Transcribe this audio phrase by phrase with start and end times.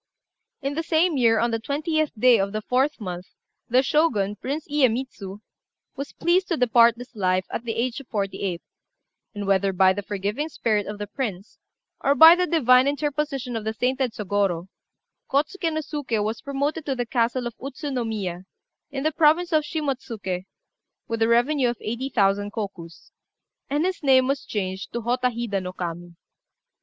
[0.63, 3.27] In the same year, on the 20th day of the 4th month,
[3.69, 5.41] the Shogun, Prince Iyémitsu,
[5.95, 8.63] was pleased to depart this life, at the age of forty eight;
[9.35, 11.59] and whether by the forgiving spirit of the prince,
[12.03, 14.69] or by the divine interposition of the sainted Sôgorô,
[15.29, 18.45] Kôtsuké no Suké was promoted to the castle of Utsu no Miya,
[18.89, 20.45] in the province of Shimotsuké,
[21.07, 23.11] with a revenue of eighty thousand kokus;
[23.69, 26.15] and his name was changed to Hotta Hida no Kami.